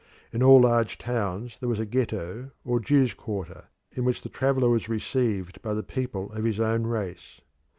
[0.33, 4.67] In all large towns there was a Ghetto or Jews' quarter, in which the traveller
[4.69, 7.41] was received by the people of his own race.